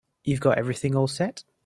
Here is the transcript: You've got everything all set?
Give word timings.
You've 0.23 0.39
got 0.39 0.57
everything 0.57 0.95
all 0.95 1.07
set? 1.07 1.43